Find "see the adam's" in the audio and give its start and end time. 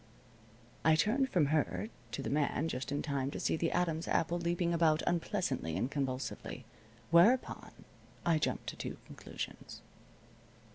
3.39-4.07